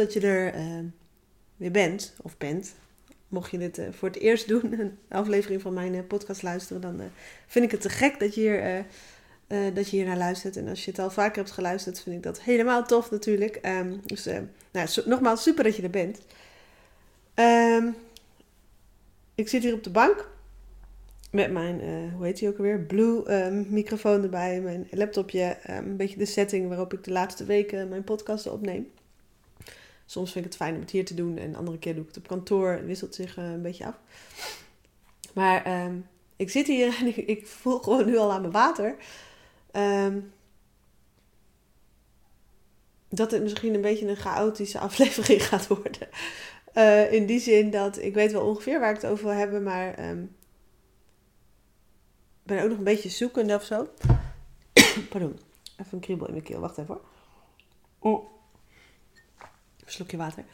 [0.00, 0.84] Dat je er uh,
[1.56, 2.74] weer bent, of bent.
[3.28, 6.82] Mocht je dit uh, voor het eerst doen, een aflevering van mijn uh, podcast luisteren,
[6.82, 7.00] dan
[7.46, 8.84] vind ik het te gek dat je, hier,
[9.74, 10.56] dat je hier naar luistert.
[10.56, 13.58] En als je het al vaker hebt geluisterd, vind ik dat helemaal tof natuurlijk.
[13.62, 14.28] Um, dus
[14.72, 16.20] nou, nogmaals, super dat je er bent.
[17.34, 17.96] Um,
[19.34, 20.28] ik zit hier op de bank
[21.30, 21.80] met mijn,
[22.16, 26.68] hoe heet die ook alweer, Blue um, microfoon erbij, mijn laptopje, een beetje de setting
[26.68, 28.90] waarop ik de laatste weken mijn podcasten opneem.
[30.10, 32.08] Soms vind ik het fijn om het hier te doen en andere keer doe ik
[32.08, 32.70] het op kantoor.
[32.70, 33.98] Het wisselt zich uh, een beetje af.
[35.34, 38.96] Maar um, ik zit hier en ik, ik, voel gewoon nu al aan mijn water.
[39.72, 40.32] Um,
[43.08, 46.08] dat het misschien een beetje een chaotische aflevering gaat worden.
[46.74, 49.62] Uh, in die zin dat ik weet wel ongeveer waar ik het over wil hebben,
[49.62, 50.36] maar um,
[52.42, 53.88] ben ook nog een beetje zoekende of zo.
[55.10, 55.38] Pardon,
[55.72, 56.60] even een kriebel in mijn keel.
[56.60, 57.04] Wacht even hoor.
[57.98, 58.38] Oh
[59.92, 60.44] slokje water.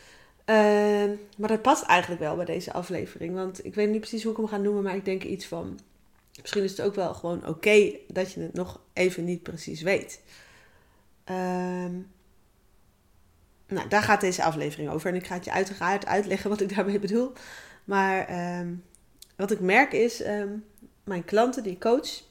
[0.46, 3.34] Uh, maar dat past eigenlijk wel bij deze aflevering.
[3.34, 5.78] Want ik weet niet precies hoe ik hem ga noemen, maar ik denk iets van.
[6.40, 10.20] Misschien is het ook wel gewoon oké dat je het nog even niet precies weet.
[11.30, 11.86] Uh,
[13.68, 15.10] nou, daar gaat deze aflevering over.
[15.10, 17.32] En ik ga het je uiteraard uitleggen wat ik daarmee bedoel.
[17.84, 18.72] Maar uh,
[19.36, 20.48] wat ik merk is, ehm,
[21.04, 22.24] mijn klanten die ik coach,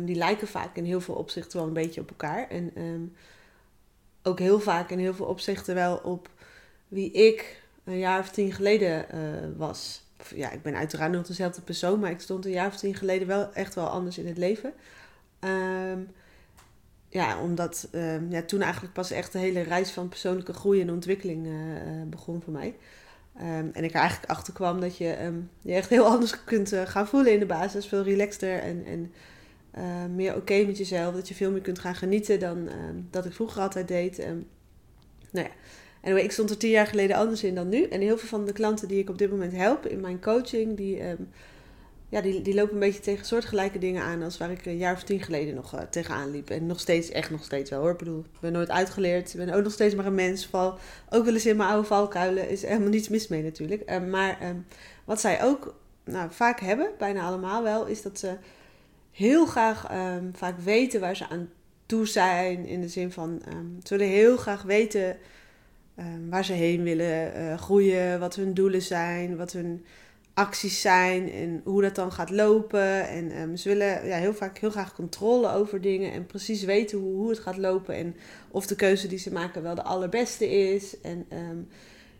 [0.00, 2.48] die lijken vaak in heel veel opzichten wel een beetje op elkaar.
[2.48, 2.72] En
[4.26, 6.28] ook heel vaak in heel veel opzichten wel op
[6.88, 9.20] wie ik een jaar of tien geleden uh,
[9.56, 10.04] was.
[10.34, 13.26] Ja, ik ben uiteraard nog dezelfde persoon, maar ik stond een jaar of tien geleden
[13.26, 14.72] wel echt wel anders in het leven.
[15.40, 16.08] Um,
[17.08, 20.90] ja, omdat um, ja, toen eigenlijk pas echt de hele reis van persoonlijke groei en
[20.90, 21.52] ontwikkeling uh,
[22.06, 22.74] begon voor mij.
[23.40, 27.08] Um, en ik er eigenlijk achter kwam dat je je echt heel anders kunt gaan
[27.08, 27.86] voelen in de basis.
[27.86, 29.12] Veel relaxter en, en
[29.78, 31.14] uh, meer oké met jezelf.
[31.14, 32.72] Dat je veel meer kunt gaan genieten dan uh,
[33.10, 34.24] dat ik vroeger altijd deed.
[34.24, 34.46] Um,
[35.30, 35.52] nou ja,
[36.02, 37.82] anyway, ik stond er tien jaar geleden anders in dan nu.
[37.82, 40.76] En heel veel van de klanten die ik op dit moment help in mijn coaching,
[40.76, 41.28] die, um,
[42.08, 44.94] ja, die, die lopen een beetje tegen soortgelijke dingen aan als waar ik een jaar
[44.94, 46.50] of tien geleden nog uh, tegenaan liep.
[46.50, 47.90] En nog steeds, echt nog steeds wel hoor.
[47.90, 49.34] Ik bedoel, ik ben nooit uitgeleerd.
[49.34, 50.46] Ik ben ook nog steeds maar een mens.
[50.46, 50.78] Val
[51.10, 52.48] ook wel eens in mijn oude valkuilen.
[52.48, 54.00] Is helemaal niets mis mee natuurlijk.
[54.08, 54.38] Maar
[55.04, 58.36] wat zij ook nou, vaak hebben, bijna allemaal wel, is dat ze
[59.16, 61.48] heel graag um, vaak weten waar ze aan
[61.86, 62.66] toe zijn.
[62.66, 65.16] In de zin van, um, ze willen heel graag weten
[65.98, 69.84] um, waar ze heen willen uh, groeien, wat hun doelen zijn, wat hun
[70.34, 73.08] acties zijn en hoe dat dan gaat lopen.
[73.08, 77.14] En ze willen ja, heel vaak heel graag controle over dingen en precies weten hoe,
[77.14, 78.16] hoe het gaat lopen en
[78.50, 81.00] of de keuze die ze maken wel de allerbeste is.
[81.00, 81.26] En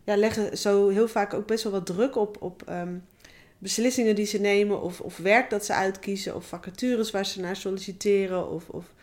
[0.04, 2.42] ja, leggen zo heel vaak ook best wel wat druk op.
[2.42, 2.64] op
[3.58, 7.56] beslissingen die ze nemen, of, of werk dat ze uitkiezen, of vacatures waar ze naar
[7.56, 8.94] solliciteren, of, of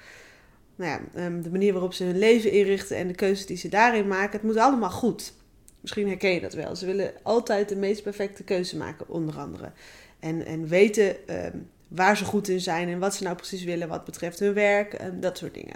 [0.76, 3.70] nou ja, ehm, de manier waarop ze hun leven inrichten en de keuzes die ze
[3.70, 4.32] daarin maken.
[4.32, 5.34] Het moet allemaal goed.
[5.82, 6.76] Misschien herken je dat wel.
[6.76, 9.72] Ze willen altijd de meest perfecte keuze maken, onder andere.
[10.20, 11.16] En, en weten
[11.46, 14.54] um, waar ze goed in zijn en wat ze nou precies willen wat betreft hun
[14.54, 15.76] werk, um, dat soort dingen.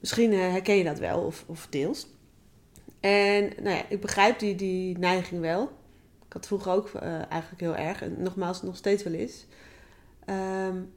[0.00, 2.06] Misschien uh, herken je dat wel, of, of deels.
[3.00, 5.72] En nou ja, ik begrijp die, die neiging wel
[6.36, 8.02] had vroeger ook uh, eigenlijk heel erg.
[8.02, 9.46] En nogmaals, nog steeds wel is.
[10.30, 10.92] Um,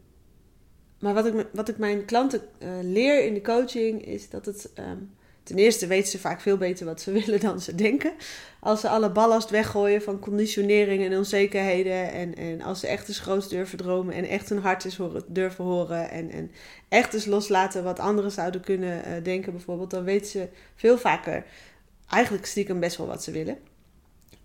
[0.99, 4.69] maar wat ik, wat ik mijn klanten uh, leer in de coaching is dat het.
[4.79, 5.11] Um,
[5.43, 8.13] ten eerste weten ze vaak veel beter wat ze willen dan ze denken.
[8.59, 12.11] Als ze alle ballast weggooien van conditionering en onzekerheden.
[12.11, 15.23] En, en als ze echt eens groot durven dromen en echt hun hart eens horen,
[15.27, 16.09] durven horen.
[16.09, 16.51] En, en
[16.89, 19.91] echt eens loslaten wat anderen zouden kunnen uh, denken, bijvoorbeeld.
[19.91, 21.45] Dan weten ze veel vaker
[22.09, 23.57] eigenlijk stiekem best wel wat ze willen.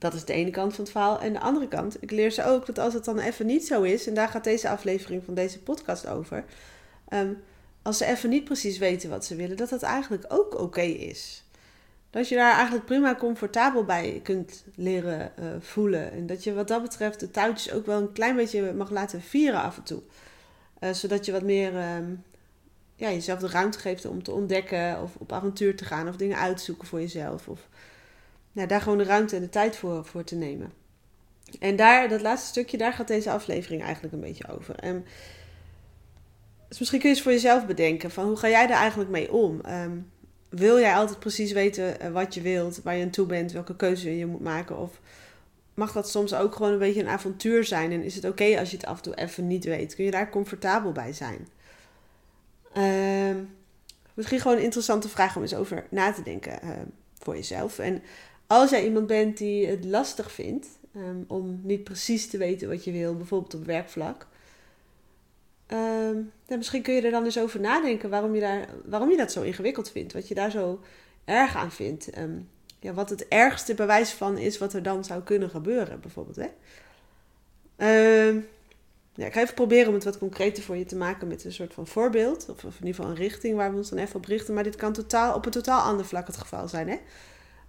[0.05, 1.21] Dat is de ene kant van het verhaal.
[1.21, 3.83] En de andere kant, ik leer ze ook dat als het dan even niet zo
[3.83, 6.45] is, en daar gaat deze aflevering van deze podcast over.
[7.09, 7.43] Um,
[7.83, 11.45] als ze even niet precies weten wat ze willen, dat dat eigenlijk ook oké is.
[12.11, 16.13] Dat je daar eigenlijk prima comfortabel bij kunt leren uh, voelen.
[16.13, 19.23] En dat je wat dat betreft de touwtjes ook wel een klein beetje mag laten
[19.23, 20.03] vieren af en toe.
[20.81, 22.25] Uh, zodat je wat meer um,
[22.97, 26.39] ja, jezelf de ruimte geeft om te ontdekken of op avontuur te gaan of dingen
[26.39, 27.49] uitzoeken voor jezelf.
[27.49, 27.69] Of
[28.55, 30.73] nou, daar gewoon de ruimte en de tijd voor, voor te nemen.
[31.61, 34.75] En daar, dat laatste stukje, daar gaat deze aflevering eigenlijk een beetje over.
[34.75, 35.05] En
[36.69, 39.33] dus misschien kun je eens voor jezelf bedenken: van hoe ga jij daar eigenlijk mee
[39.33, 39.61] om?
[39.69, 40.13] Um,
[40.49, 43.77] wil jij altijd precies weten eh, wat je wilt, waar je aan toe bent, welke
[43.77, 44.79] keuze je moet maken?
[44.79, 45.01] Of
[45.75, 47.93] mag dat soms ook gewoon een beetje een avontuur zijn?
[47.93, 49.95] En is het oké als je het af en toe even niet weet?
[49.95, 51.49] Kun je daar comfortabel bij zijn?
[52.77, 53.57] Um,
[54.15, 56.71] misschien gewoon een interessante vraag om eens over na te denken uh,
[57.19, 57.79] voor jezelf.
[57.79, 58.03] En
[58.47, 62.85] als jij iemand bent die het lastig vindt um, om niet precies te weten wat
[62.85, 64.27] je wil, bijvoorbeeld op werkvlak,
[66.47, 69.33] dan misschien kun je er dan eens over nadenken waarom je, daar, waarom je dat
[69.33, 70.13] zo ingewikkeld vindt.
[70.13, 70.81] Wat je daar zo
[71.25, 72.11] erg aan vind.
[72.11, 72.39] Ehm,
[72.81, 76.37] ja, wat het ergste bewijs van is wat er dan zou kunnen gebeuren, bijvoorbeeld.
[76.37, 76.49] Hè?
[77.77, 78.41] Ehm,
[79.15, 81.53] ja, ik ga even proberen om het wat concreter voor je te maken met een
[81.53, 82.49] soort van voorbeeld.
[82.49, 84.55] Of, of in ieder geval een richting waar we ons dan even op richten.
[84.55, 86.89] Maar dit kan totaal, op een totaal ander vlak het geval zijn.
[86.89, 86.99] Hè?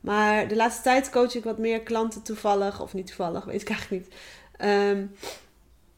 [0.05, 3.69] Maar de laatste tijd coach ik wat meer klanten toevallig, of niet toevallig, weet ik
[3.69, 4.15] eigenlijk niet.
[4.69, 5.11] Um,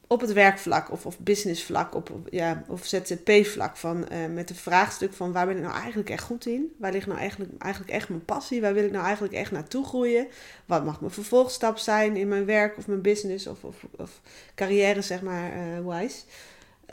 [0.08, 3.78] op het werkvlak of, of businessvlak op, ja, of ZZP-vlak.
[3.78, 6.76] Van, uh, met een vraagstuk van waar ben ik nou eigenlijk echt goed in?
[6.78, 8.62] Waar ligt nou eigenlijk, eigenlijk echt mijn passie?
[8.62, 10.28] Waar wil ik nou eigenlijk echt naartoe groeien?
[10.66, 14.22] Wat mag mijn vervolgstap zijn in mijn werk of mijn business of, of, of
[14.56, 16.22] carrière, zeg maar, uh, wise?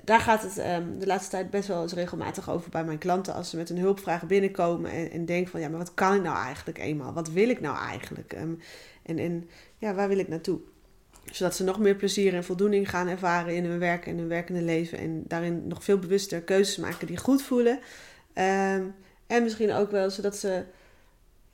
[0.04, 3.34] Daar gaat het um, de laatste tijd best wel eens regelmatig over bij mijn klanten.
[3.34, 5.60] Als ze met een hulpvraag binnenkomen en, en denken van...
[5.60, 7.12] ja, maar wat kan ik nou eigenlijk eenmaal?
[7.12, 8.32] Wat wil ik nou eigenlijk?
[8.32, 8.58] Um,
[9.02, 9.48] en, en
[9.78, 10.60] ja, waar wil ik naartoe?
[11.32, 14.62] Zodat ze nog meer plezier en voldoening gaan ervaren in hun werk en hun werkende
[14.62, 14.98] leven.
[14.98, 17.78] En daarin nog veel bewuster keuzes maken die goed voelen.
[18.34, 18.94] Um,
[19.26, 20.64] en misschien ook wel zodat ze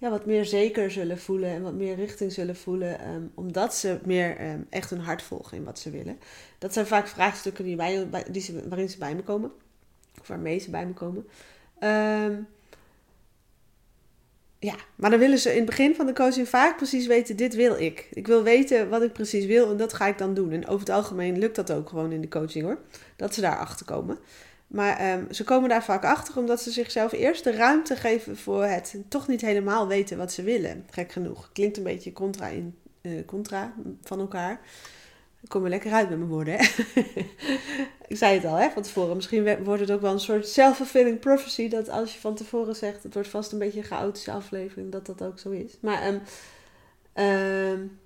[0.01, 3.09] ja, wat meer zeker zullen voelen en wat meer richting zullen voelen.
[3.09, 6.19] Um, omdat ze meer um, echt hun hart volgen in wat ze willen.
[6.59, 9.53] Dat zijn vaak vraagstukken die bij, die ze, waarin ze bij me komen.
[10.21, 11.27] Of waarmee ze bij me komen.
[11.81, 12.49] Um,
[14.59, 17.55] ja, maar dan willen ze in het begin van de coaching vaak precies weten: dit
[17.55, 18.09] wil ik.
[18.13, 20.51] Ik wil weten wat ik precies wil en dat ga ik dan doen.
[20.51, 22.79] En over het algemeen lukt dat ook gewoon in de coaching hoor.
[23.17, 24.19] Dat ze daar achter komen.
[24.71, 28.65] Maar um, ze komen daar vaak achter omdat ze zichzelf eerst de ruimte geven voor
[28.65, 30.87] het toch niet helemaal weten wat ze willen.
[30.91, 31.51] Gek genoeg.
[31.53, 34.61] Klinkt een beetje contra, in, uh, contra van elkaar.
[35.41, 36.61] Ik kom er lekker uit met mijn woorden.
[38.09, 39.17] Ik zei het al hè, van tevoren.
[39.17, 41.69] Misschien wordt het ook wel een soort self-fulfilling prophecy.
[41.69, 45.07] Dat als je van tevoren zegt, het wordt vast een beetje een chaotische aflevering, dat
[45.07, 45.77] dat ook zo is.
[45.81, 46.21] Maar um,
[47.25, 47.99] um,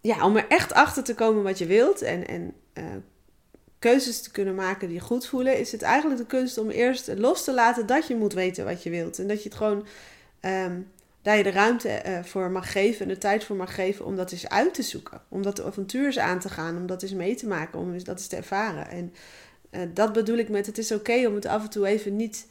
[0.00, 2.84] ja, om er echt achter te komen wat je wilt en, en uh,
[3.78, 7.44] keuzes te kunnen maken die goed voelen, is het eigenlijk de kunst om eerst los
[7.44, 9.18] te laten dat je moet weten wat je wilt.
[9.18, 9.86] En dat je het gewoon.
[10.40, 10.90] Um,
[11.22, 14.16] daar je de ruimte uh, voor mag geven en de tijd voor mag geven om
[14.16, 15.20] dat eens uit te zoeken.
[15.28, 18.18] Om dat avontuur eens aan te gaan, om dat eens mee te maken, om dat
[18.18, 18.88] eens te ervaren.
[18.88, 19.14] En
[19.70, 22.46] uh, dat bedoel ik met het is oké om het af en toe even niet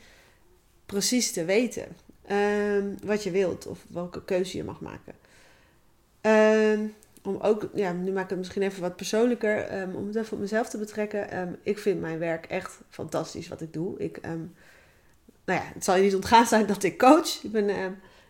[0.85, 1.85] precies te weten.
[2.31, 5.13] Um, wat je wilt of welke keuze je mag maken.
[6.71, 6.93] Um,
[7.27, 10.33] om ook, ja, nu maak ik het misschien even wat persoonlijker, um, om het even
[10.33, 11.59] op mezelf te betrekken.
[11.63, 13.99] ik vind mijn werk echt fantastisch wat ik doe.
[13.99, 14.49] Ik, nou
[15.45, 17.43] ja, het zal je niet ontgaan zijn dat ik coach.
[17.43, 17.69] Ik ben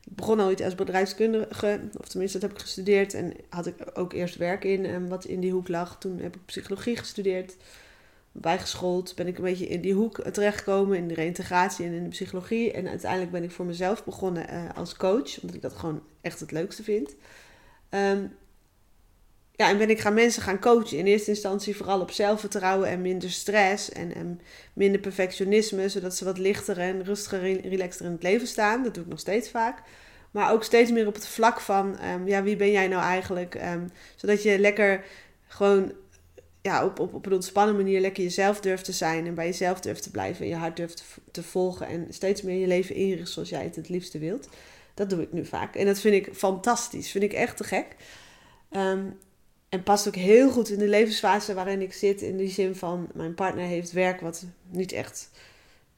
[0.10, 3.14] ik begon ooit als bedrijfskundige, of tenminste dat heb ik gestudeerd.
[3.14, 5.98] En had ik ook eerst werk in, wat in die hoek lag.
[6.00, 7.56] Toen heb ik psychologie gestudeerd.
[8.32, 12.10] Bijgeschoold ben ik een beetje in die hoek terechtgekomen, in de reintegratie en in de
[12.10, 12.72] psychologie.
[12.72, 16.40] En uiteindelijk ben ik voor mezelf begonnen uh, als coach, omdat ik dat gewoon echt
[16.40, 17.16] het leukste vind.
[19.58, 20.98] Ja, en ben ik gaan mensen gaan coachen.
[20.98, 24.42] In eerste instantie vooral op zelfvertrouwen en minder stress en,
[24.74, 28.84] minder perfectionisme, zodat ze wat lichter en rustiger en relaxter in het leven staan.
[28.84, 29.82] Dat doe ik nog steeds vaak.
[30.32, 33.56] Maar ook steeds meer op het vlak van, um, ja, wie ben jij nou eigenlijk?
[33.56, 35.04] Um, zodat je lekker
[35.48, 35.92] gewoon
[36.62, 39.80] ja, op, op, op een ontspannen manier lekker jezelf durft te zijn en bij jezelf
[39.80, 43.32] durft te blijven en je hart durft te, volgen en steeds meer je leven inricht
[43.32, 44.50] zoals jij het het liefste wilt.
[44.94, 45.76] Dat doe ik nu vaak.
[45.76, 47.12] En dat vind ik fantastisch.
[47.12, 47.96] Vind ik echt te gek.
[48.72, 49.18] Um,
[49.70, 52.22] en past ook heel goed in de levensfase waarin ik zit.
[52.22, 55.30] In die zin van, mijn partner heeft werk wat niet echt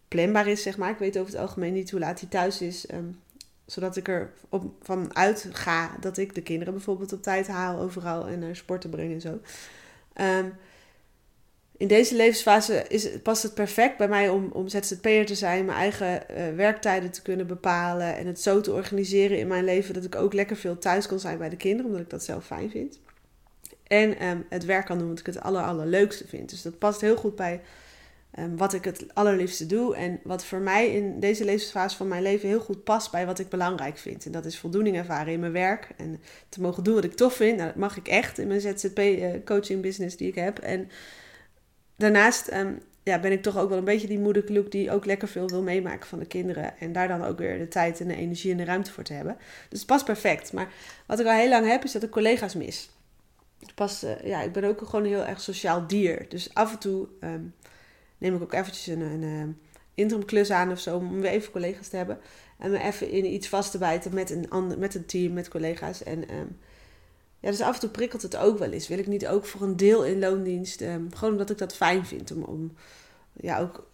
[0.07, 0.89] planbaar is, zeg maar.
[0.89, 2.91] Ik weet over het algemeen niet hoe laat hij thuis is.
[2.93, 3.19] Um,
[3.65, 7.79] zodat ik er op, van uit ga dat ik de kinderen bijvoorbeeld op tijd haal
[7.79, 9.39] overal en naar sporten breng en zo.
[10.21, 10.53] Um,
[11.77, 15.77] in deze levensfase is, past het perfect bij mij om, om ZZP'er te zijn, mijn
[15.77, 20.03] eigen uh, werktijden te kunnen bepalen en het zo te organiseren in mijn leven dat
[20.03, 22.69] ik ook lekker veel thuis kan zijn bij de kinderen, omdat ik dat zelf fijn
[22.69, 22.99] vind.
[23.89, 26.49] En um, het werk kan doen wat ik het aller, allerleukste vind.
[26.49, 27.61] Dus dat past heel goed bij
[28.39, 29.95] um, wat ik het allerliefste doe.
[29.95, 33.39] En wat voor mij in deze levensfase van mijn leven heel goed past bij wat
[33.39, 34.25] ik belangrijk vind.
[34.25, 35.87] En dat is voldoening ervaren in mijn werk.
[35.97, 37.57] En te mogen doen wat ik tof vind.
[37.57, 40.59] Nou, dat mag ik echt in mijn ZZP-coaching uh, business die ik heb.
[40.59, 40.89] En
[41.95, 45.27] daarnaast um, ja, ben ik toch ook wel een beetje die moederkloek die ook lekker
[45.27, 46.77] veel wil meemaken van de kinderen.
[46.79, 49.13] En daar dan ook weer de tijd en de energie en de ruimte voor te
[49.13, 49.37] hebben.
[49.69, 50.53] Dus het past perfect.
[50.53, 50.73] Maar
[51.05, 52.89] wat ik al heel lang heb, is dat ik collega's mis
[53.75, 56.25] pas, uh, ja, ik ben ook gewoon een heel erg sociaal dier.
[56.29, 57.55] Dus af en toe um,
[58.17, 59.59] neem ik ook eventjes een, een, een
[59.93, 60.97] interim klus aan of zo.
[60.97, 62.19] Om weer even collega's te hebben.
[62.57, 65.47] En me even in iets vast te bijten met een, ander, met een team, met
[65.47, 66.03] collega's.
[66.03, 66.57] En um,
[67.39, 68.87] ja, dus af en toe prikkelt het ook wel eens.
[68.87, 70.83] Wil ik niet ook voor een deel in loondienst.
[71.13, 72.31] Gewoon omdat ik dat fijn vind.
[72.31, 72.73] Om, om
[73.33, 73.87] ja, ook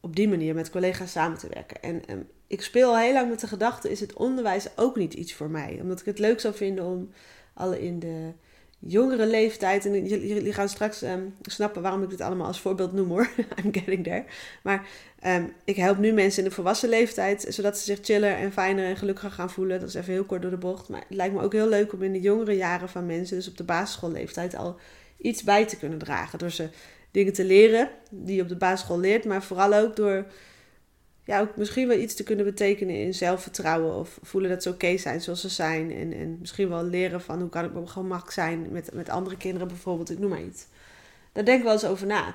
[0.00, 1.82] op die manier met collega's samen te werken.
[1.82, 5.34] En ik speel al heel lang met de gedachte: is het onderwijs ook niet iets
[5.34, 5.78] voor mij?
[5.80, 7.10] Omdat ik het leuk zou vinden om
[7.54, 8.32] alle in de
[8.78, 9.86] jongere leeftijd.
[9.86, 13.30] En jullie gaan straks ehm, snappen waarom ik dit allemaal als voorbeeld noem hoor.
[13.64, 14.24] I'm getting there.
[14.62, 14.88] Maar
[15.20, 18.84] ehm, ik help nu mensen in de volwassen leeftijd, zodat ze zich chiller en fijner
[18.84, 19.80] en gelukkiger gaan voelen.
[19.80, 20.88] Dat is even heel kort door de bocht.
[20.88, 23.48] Maar het lijkt me ook heel leuk om in de jongere jaren van mensen, dus
[23.48, 24.76] op de basisschoolleeftijd, al
[25.16, 26.38] iets bij te kunnen dragen.
[26.38, 26.68] Door ze
[27.10, 30.26] dingen te leren die je op de basisschool leert, maar vooral ook door
[31.28, 33.94] ja, ook misschien wel iets te kunnen betekenen in zelfvertrouwen.
[33.94, 35.92] Of voelen dat ze oké zijn zoals ze zijn.
[35.92, 39.36] En, en misschien wel leren van hoe kan ik op gemak zijn met, met andere
[39.36, 40.10] kinderen bijvoorbeeld.
[40.10, 40.66] Ik noem maar iets.
[41.32, 42.34] Daar denk ik wel eens over na.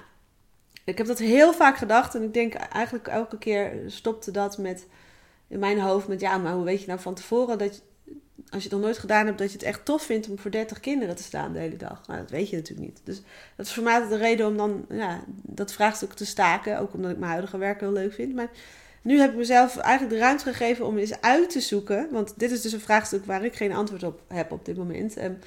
[0.83, 2.15] Ik heb dat heel vaak gedacht.
[2.15, 4.87] En ik denk eigenlijk elke keer stopte dat met
[5.47, 7.81] in mijn hoofd met ja, maar hoe weet je nou van tevoren dat
[8.49, 10.51] als je het nog nooit gedaan hebt, dat je het echt tof vindt om voor
[10.51, 12.07] 30 kinderen te staan de hele dag.
[12.07, 13.01] Nou, dat weet je natuurlijk niet.
[13.03, 13.21] Dus
[13.55, 16.79] dat is voor mij de reden om dan ja, dat vraagstuk te staken.
[16.79, 18.35] Ook omdat ik mijn huidige werk heel leuk vind.
[18.35, 18.49] Maar
[19.03, 22.07] nu heb ik mezelf eigenlijk de ruimte gegeven om eens uit te zoeken.
[22.11, 25.23] Want dit is dus een vraagstuk waar ik geen antwoord op heb op dit moment.
[25.23, 25.39] Um,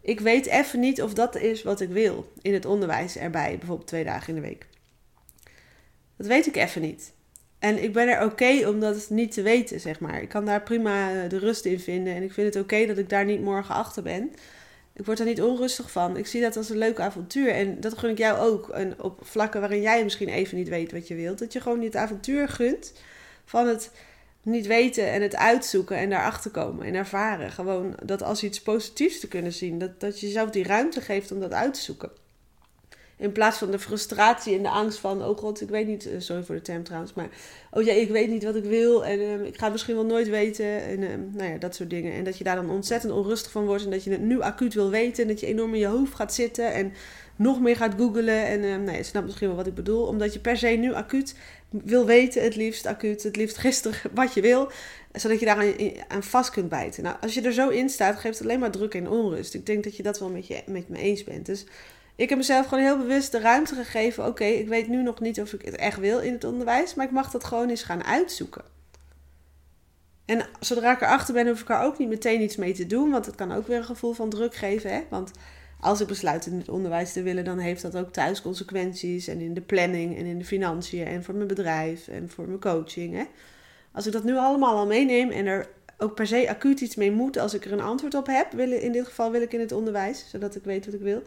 [0.00, 3.88] ik weet even niet of dat is wat ik wil in het onderwijs erbij, bijvoorbeeld
[3.88, 4.66] twee dagen in de week.
[6.16, 7.12] Dat weet ik even niet.
[7.58, 10.22] En ik ben er oké om dat niet te weten, zeg maar.
[10.22, 12.14] Ik kan daar prima de rust in vinden.
[12.14, 14.32] En ik vind het oké dat ik daar niet morgen achter ben.
[14.98, 16.16] Ik word er niet onrustig van.
[16.16, 17.50] Ik zie dat als een leuk avontuur.
[17.50, 18.68] En dat gun ik jou ook.
[18.68, 21.38] En op vlakken waarin jij misschien even niet weet wat je wilt.
[21.38, 22.92] Dat je gewoon dit avontuur gunt.
[23.44, 23.90] Van het
[24.42, 27.50] niet weten en het uitzoeken en daarachter komen en ervaren.
[27.50, 29.78] Gewoon dat als iets positiefs te kunnen zien.
[29.78, 32.10] Dat, dat je jezelf die ruimte geeft om dat uit te zoeken.
[33.18, 36.14] In plaats van de frustratie en de angst van, oh god, ik weet niet, eh,
[36.18, 37.28] sorry voor de term trouwens, maar
[37.70, 40.04] oh ja, ik weet niet wat ik wil en ehm, ik ga het misschien wel
[40.04, 42.12] nooit weten en uh, nou ja, dat soort dingen.
[42.12, 44.74] En dat je daar dan ontzettend onrustig van wordt en dat je het nu acuut
[44.74, 46.92] wil weten en dat je enorm in je hoofd gaat zitten en
[47.36, 50.32] nog meer gaat googelen en uh, nou, je snapt misschien wel wat ik bedoel, omdat
[50.32, 51.34] je per se nu acuut
[51.70, 54.70] wil weten, het liefst acuut, het liefst gisteren, wat je wil,
[55.12, 57.02] zodat je daar aan, aan vast kunt bijten.
[57.02, 59.54] Nou, als je er zo in staat, geeft het alleen maar druk en onrust.
[59.54, 61.46] Ik denk dat je dat wel met, je, met me eens bent.
[61.46, 61.64] Dus
[62.18, 64.26] ik heb mezelf gewoon heel bewust de ruimte gegeven.
[64.26, 67.06] Oké, ik weet nu nog niet of ik het echt wil in het onderwijs, maar
[67.06, 68.62] ik mag dat gewoon eens gaan uitzoeken.
[70.24, 73.10] En zodra ik erachter ben, hoef ik er ook niet meteen iets mee te doen,
[73.10, 74.92] want het kan ook weer een gevoel van druk geven.
[74.92, 75.00] Hè?
[75.08, 75.30] Want
[75.80, 79.40] als ik besluit in het onderwijs te willen, dan heeft dat ook thuis consequenties en
[79.40, 83.14] in de planning en in de financiën en voor mijn bedrijf en voor mijn coaching.
[83.14, 83.24] Hè?
[83.92, 87.12] Als ik dat nu allemaal al meeneem en er ook per se acuut iets mee
[87.12, 89.72] moet als ik er een antwoord op heb, in dit geval wil ik in het
[89.72, 91.22] onderwijs, zodat ik weet wat ik wil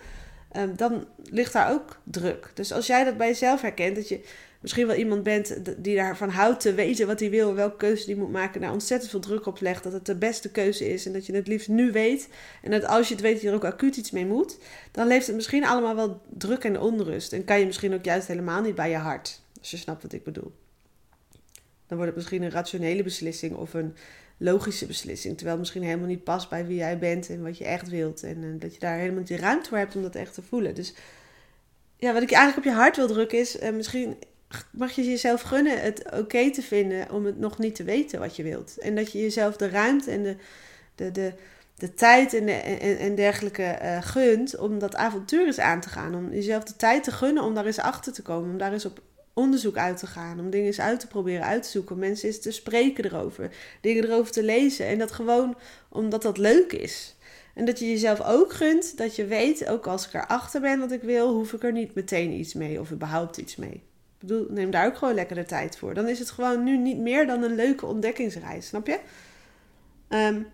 [0.51, 2.51] Ehm, dan ligt daar ook druk.
[2.53, 4.22] Dus als jij dat bij jezelf herkent, dat je
[4.62, 8.15] misschien wel iemand bent die daarvan houdt te weten wat hij wil, welke keuze die
[8.15, 11.13] moet maken, daar ontzettend veel druk op legt, dat het de beste keuze is en
[11.13, 12.29] dat je het liefst nu weet
[12.62, 14.58] en dat als je het weet je er ook acuut iets mee moet,
[14.91, 18.27] dan leeft het misschien allemaal wel druk en onrust en kan je misschien ook juist
[18.27, 20.51] helemaal niet bij je hart, als je snapt wat ik bedoel.
[21.91, 23.95] Dan wordt het misschien een rationele beslissing of een
[24.38, 25.33] logische beslissing.
[25.33, 28.24] Terwijl het misschien helemaal niet past bij wie jij bent en wat je echt wilt.
[28.24, 30.75] En, eh, dat je daar helemaal niet ruimte voor hebt om dat echt te voelen.
[30.75, 30.93] Dus
[31.98, 34.15] ja, wat ik eigenlijk op je hart wil drukken is, uh, misschien
[34.71, 38.36] mag je jezelf gunnen het oké te vinden om het nog niet te weten wat
[38.36, 38.77] je wilt.
[38.77, 40.36] En dat je jezelf de ruimte en de,
[40.95, 41.33] de, de,
[41.75, 46.15] de tijd en, en, en dergelijke uh, gunt om dat avontuur eens aan te gaan.
[46.15, 48.50] Om jezelf de tijd te gunnen om daar eens achter te komen.
[48.50, 49.01] Om daar eens op
[49.33, 52.39] onderzoek uit te gaan, om dingen eens uit te proberen, uit te zoeken, mensen eens
[52.39, 54.88] te spreken erover, dingen erover te lezen.
[54.88, 55.55] En dat gewoon
[55.89, 57.15] omdat dat leuk is.
[57.53, 60.91] En dat je jezelf ook gunt dat je weet, ook als ik erachter ben wat
[60.91, 63.73] ik wil, hoef ik er niet meteen iets mee of überhaupt iets mee.
[64.19, 65.93] Ik bedoel, neem daar ook gewoon lekker de tijd voor.
[65.93, 69.00] Dan is het gewoon nu niet meer dan een leuke ontdekkingsreis, snap je?
[70.09, 70.47] Um,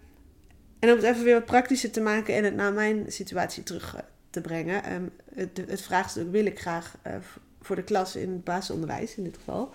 [0.79, 3.95] en om het even weer wat praktischer te maken en het naar mijn situatie terug
[3.95, 4.93] eh, te brengen.
[4.93, 7.13] Um, het, het vraagstuk wil ik graag uh,
[7.67, 9.69] voor de klas in het basisonderwijs in dit geval.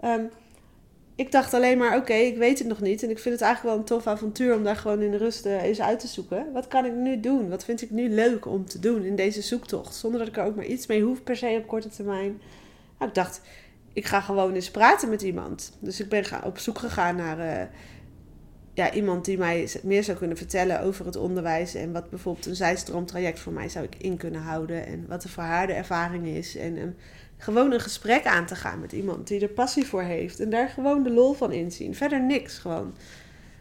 [0.00, 0.24] Ehm,
[1.14, 3.02] ik dacht alleen maar, oké, ik weet het nog niet.
[3.02, 5.46] En ik vind het eigenlijk wel een tof avontuur om daar gewoon in de rust
[5.46, 6.52] uh, eens uit te zoeken.
[6.52, 7.48] Wat kan ik nu doen?
[7.48, 9.94] Wat vind ik nu leuk om te doen in deze zoektocht?
[9.94, 12.40] Zonder dat ik er ook maar iets mee hoef per se op korte termijn.
[12.98, 13.40] Nou, ik dacht,
[13.92, 15.72] ik ga gewoon eens praten met iemand.
[15.78, 17.68] Dus ik ben op zoek gegaan naar uh,
[18.78, 21.74] ja, iemand die mij meer zou kunnen vertellen over het onderwijs.
[21.74, 24.86] En wat bijvoorbeeld een zijstroomtraject voor mij zou ik in kunnen houden.
[24.86, 26.56] En wat de voor haar de ervaring is.
[26.56, 26.96] En
[27.36, 30.40] gewoon een gesprek aan te gaan met iemand die er passie voor heeft.
[30.40, 31.94] En daar gewoon de lol van inzien.
[31.94, 32.94] Verder niks gewoon.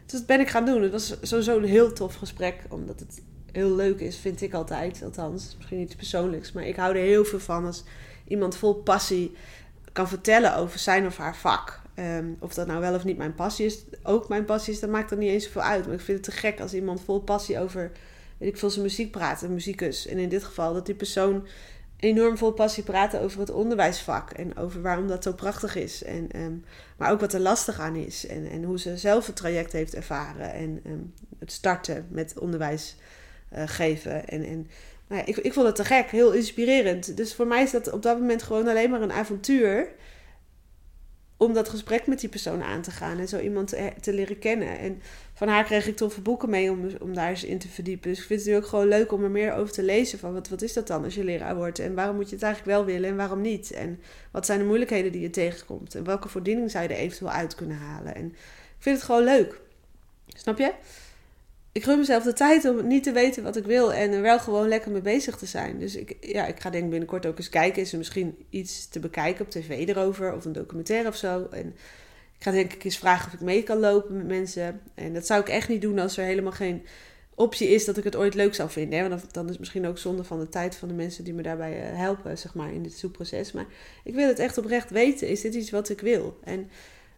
[0.05, 0.81] Dus dat ben ik gaan doen.
[0.81, 2.55] Het was sowieso een heel tof gesprek.
[2.69, 3.21] Omdat het
[3.51, 5.01] heel leuk is, vind ik altijd.
[5.03, 6.51] Althans, misschien iets persoonlijks.
[6.51, 7.83] Maar ik hou er heel veel van als
[8.27, 9.35] iemand vol passie
[9.91, 11.81] kan vertellen over zijn of haar vak.
[11.99, 14.89] Um, of dat nou wel of niet mijn passie is, ook mijn passie is, dat
[14.89, 15.85] maakt er niet eens zoveel uit.
[15.85, 17.91] Maar ik vind het te gek als iemand vol passie over,
[18.37, 20.07] weet ik veel, zijn muziek praat, een muzikus.
[20.07, 21.47] En in dit geval dat die persoon
[21.99, 24.31] enorm vol passie praat over het onderwijsvak.
[24.31, 26.03] En over waarom dat zo prachtig is.
[26.03, 26.63] En, um,
[26.97, 28.27] maar ook wat er lastig aan is.
[28.27, 30.53] En, en hoe ze zelf het traject heeft ervaren.
[30.53, 32.95] En um, het starten met onderwijs
[33.49, 34.27] eh, geven.
[34.27, 34.67] En, en
[35.07, 37.17] nou ja, ik, ik vond het te gek, heel inspirerend.
[37.17, 39.87] Dus voor mij is dat op dat moment gewoon alleen maar een avontuur
[41.37, 44.79] om dat gesprek met die persoon aan te gaan en zo iemand te, leren kennen.
[44.79, 45.01] En
[45.33, 48.09] van haar kreeg ik toffe boeken mee om, om daar eens in te verdiepen.
[48.09, 50.19] Dus ik vind het nu ook gewoon leuk om er meer over te lezen.
[50.19, 51.79] Van wat, wat is dat dan als je leraar wordt?
[51.79, 53.71] En waarom moet je het eigenlijk wel willen en waarom niet?
[53.71, 54.01] En
[54.31, 55.95] wat zijn de moeilijkheden die je tegenkomt?
[55.95, 58.15] En welke voordiening zou je er eventueel uit kunnen halen?
[58.15, 59.59] En ik vind het gewoon leuk.
[60.27, 60.73] Snap je?
[61.77, 64.39] Ik gun mezelf de tijd om niet te weten wat ik wil en er wel
[64.39, 65.79] gewoon lekker mee bezig te zijn.
[65.79, 67.81] Dus ik, ja, ik ga denk binnenkort ook eens kijken.
[67.81, 71.47] Is er misschien iets te bekijken op tv erover of een documentaire of zo.
[71.51, 71.67] En
[72.37, 74.81] ik ga denk ik eens vragen of ik mee kan lopen met mensen.
[74.95, 76.85] En dat zou ik echt niet doen als er helemaal geen
[77.35, 78.99] optie is dat ik het ooit leuk zou vinden.
[78.99, 79.09] Hè?
[79.09, 81.41] Want dan is het misschien ook zonde van de tijd van de mensen die me
[81.41, 83.51] daarbij eh, helpen, zeg maar, in dit zoekproces.
[83.51, 83.65] Maar
[84.03, 85.27] ik wil het echt oprecht weten.
[85.27, 86.39] Is dit iets wat ik wil?
[86.43, 86.69] En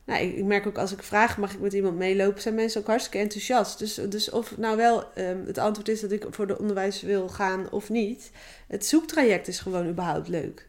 [0.09, 2.87] nou, ik, merk ook als ik vraag, mag ik met iemand meelopen, zijn mensen ook
[2.87, 3.79] hartstikke enthousiast.
[3.79, 7.29] Dus, dus of nou wel um, het antwoord is dat ik voor de onderwijs wil
[7.29, 8.31] gaan of niet,
[8.67, 10.67] het zoektraject is gewoon überhaupt leuk.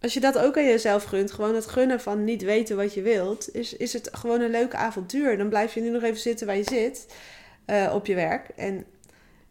[0.00, 3.02] Als je dat ook aan jezelf gunt, gewoon het gunnen van niet weten wat je
[3.02, 5.38] wilt, is, is het gewoon een leuk avontuur.
[5.38, 7.06] Dan blijf je nu nog even zitten waar je zit
[7.66, 8.48] uh, op je werk.
[8.56, 8.84] En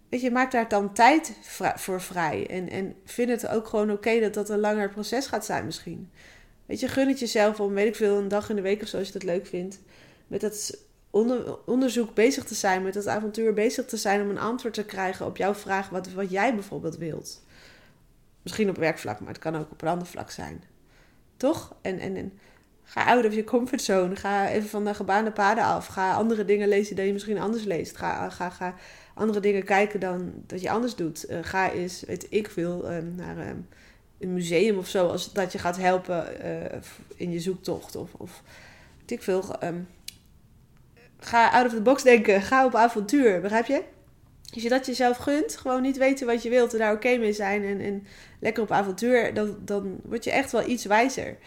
[0.10, 1.34] weet je, maak daar dan tijd
[1.76, 2.48] voor vrij.
[2.50, 6.12] En, en vind het ook gewoon oké dat dat een langer proces gaat zijn misschien.
[6.68, 8.88] Weet je, gun het jezelf om, weet ik veel, een dag in de week of
[8.88, 9.80] zo, als je dat leuk vindt.
[10.28, 10.78] Met dat
[11.10, 14.86] onder, onderzoek bezig te zijn, met dat avontuur bezig te zijn om een antwoord te
[14.86, 17.44] krijgen op jouw vraag wat, wat jij bijvoorbeeld wilt.
[18.42, 20.64] Misschien op werkvlak, maar het kan ook op een ander vlak zijn.
[21.38, 21.76] Toch?
[21.82, 22.40] En, en,
[22.84, 24.16] ga out of je comfortzone.
[24.16, 25.88] Ga even van de gebaande paden af.
[25.88, 27.98] Ga andere dingen lezen dan je misschien anders leest.
[27.98, 28.76] Ga, ga, ga
[29.14, 31.30] andere dingen kijken dan dat je anders doet.
[31.30, 33.38] Uh, ga eens, weet ik veel, uh, naar...
[33.38, 33.52] Uh,
[34.20, 36.80] een museum of zo, als dat je gaat helpen uh,
[37.16, 37.96] in je zoektocht.
[37.96, 38.44] Of, of
[39.06, 39.56] ik veel.
[39.64, 39.88] Um,
[41.20, 42.42] ga out of the box denken.
[42.42, 43.42] Ga op avontuur.
[43.42, 43.84] Begrijp je?
[44.54, 47.34] Als je dat jezelf gunt, gewoon niet weten wat je wilt en daar oké mee
[47.34, 48.08] zijn en, en
[48.40, 51.38] lekker op avontuur, dan, dan word je echt wel iets wijzer.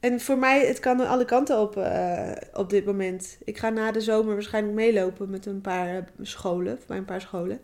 [0.00, 3.38] En voor mij, het kan alle kanten op uh, op dit moment.
[3.44, 7.60] Ik ga na de zomer waarschijnlijk meelopen met een paar scholen, bij een paar scholen.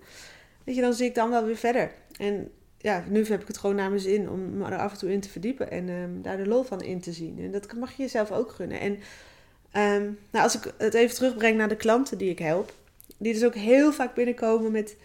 [0.65, 1.93] Weet je, dan zie ik dan wel weer verder.
[2.19, 2.51] En
[2.85, 5.13] ja, nu heb ik het gewoon naar mijn zin om me er af en toe
[5.13, 7.39] in te verdiepen en um, daar de lol van in te zien.
[7.39, 8.81] En dat mag je jezelf ook gunnen.
[8.81, 12.73] En um, nou, als ik het even terugbreng naar de klanten die ik help,
[13.17, 14.97] die dus ook heel vaak binnenkomen met,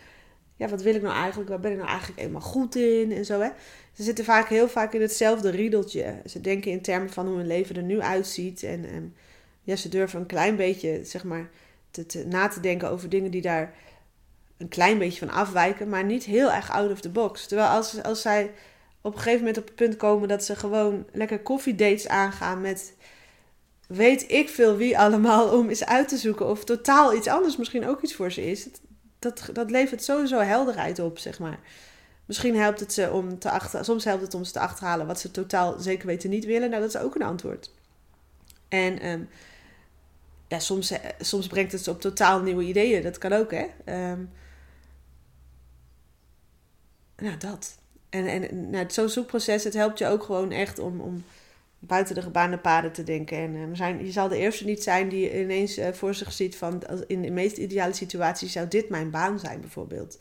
[0.55, 3.25] ja, wat wil ik nou eigenlijk, waar ben ik nou eigenlijk helemaal goed in en
[3.25, 3.49] zo hè.
[3.93, 6.21] Ze zitten vaak heel vaak in hetzelfde riedeltje.
[6.25, 9.13] Ze denken in termen van hoe hun leven er nu uitziet en um,
[9.63, 11.49] ja, ze durven een klein beetje, zeg maar,
[11.91, 13.73] te, na te denken over dingen die daar
[14.59, 17.47] een klein beetje van afwijken, maar niet heel erg out of the box.
[17.47, 18.51] Terwijl als, als zij
[19.01, 22.93] op een gegeven moment op het punt komen dat ze gewoon lekker koffiedates aangaan met
[23.87, 27.87] weet ik veel wie allemaal om eens uit te zoeken of totaal iets anders misschien
[27.87, 28.67] ook iets voor ze is.
[29.19, 31.59] Dat, dat levert sowieso helderheid op, zeg maar.
[32.25, 35.19] Misschien helpt het ze om te achter, soms helpt het om ze te achterhalen wat
[35.19, 36.69] ze totaal zeker weten niet willen.
[36.69, 37.71] Nou, dat is ook een antwoord.
[38.67, 39.29] En um,
[40.47, 43.03] ja, soms, soms brengt het ze op totaal nieuwe ideeën.
[43.03, 43.65] Dat kan ook, hè.
[44.11, 44.29] Um,
[47.21, 47.77] nou, dat.
[48.09, 51.23] En, en nou, zo'n zoekproces, het helpt je ook gewoon echt om, om
[51.79, 53.37] buiten de gebaande paden te denken.
[53.37, 56.55] En uh, zijn, je zal de eerste niet zijn die ineens uh, voor zich ziet
[56.55, 56.83] van...
[57.07, 60.17] in de meest ideale situatie zou dit mijn baan zijn bijvoorbeeld.